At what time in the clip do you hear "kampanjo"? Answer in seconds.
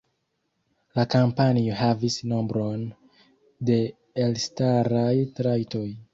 1.15-1.75